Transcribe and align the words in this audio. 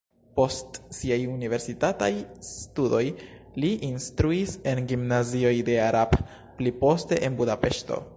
Post 0.39 0.77
siaj 0.99 1.17
universitataj 1.33 2.09
studoj 2.47 3.01
li 3.63 3.71
instruis 3.89 4.55
en 4.73 4.81
gimnazioj 4.93 5.53
de 5.69 5.77
Arad, 5.89 6.17
pli 6.61 6.75
poste 6.85 7.21
en 7.29 7.37
Budapeŝto. 7.43 8.01